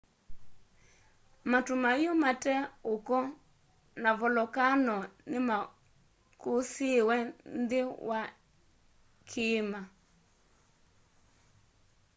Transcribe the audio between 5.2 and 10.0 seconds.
ni makusiiiwe nthi wa i kiima